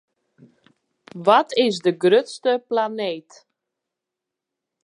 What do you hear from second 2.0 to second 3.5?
grutste planeet?